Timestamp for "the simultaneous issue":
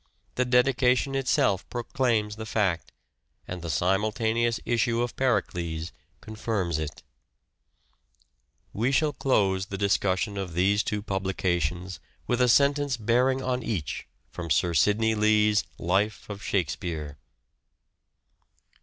3.61-4.99